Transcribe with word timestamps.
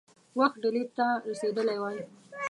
وخت 0.39 0.55
ډهلي 0.63 0.83
ته 0.97 1.07
رسېدلی 1.29 1.77
وای. 1.79 1.97